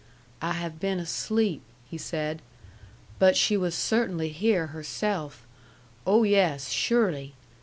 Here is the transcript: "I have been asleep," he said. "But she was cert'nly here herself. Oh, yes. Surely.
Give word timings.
"I 0.41 0.53
have 0.53 0.79
been 0.79 0.97
asleep," 0.99 1.61
he 1.87 1.99
said. 1.99 2.41
"But 3.19 3.37
she 3.37 3.55
was 3.55 3.75
cert'nly 3.75 4.29
here 4.29 4.65
herself. 4.73 5.45
Oh, 6.07 6.23
yes. 6.23 6.69
Surely. 6.71 7.35